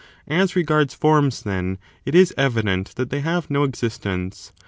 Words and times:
As 0.27 0.55
regards 0.55 0.95
forms, 0.95 1.43
then, 1.43 1.77
it 2.07 2.15
is 2.15 2.33
evident 2.35 2.95
that 2.95 3.11
they 3.11 3.19
have 3.21 3.51
no 3.51 3.61
exist 3.63 4.03
ence. 4.07 4.51